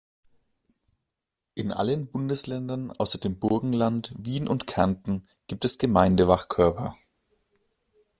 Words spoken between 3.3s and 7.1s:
Burgenland, Wien und Kärnten gibt es Gemeindewachkörper.